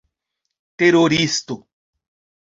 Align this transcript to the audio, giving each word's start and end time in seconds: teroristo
teroristo 0.77 1.55